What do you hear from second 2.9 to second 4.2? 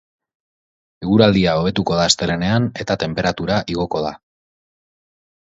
tenperatura igoko da.